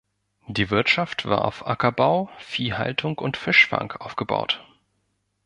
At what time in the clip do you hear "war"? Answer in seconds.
1.27-1.45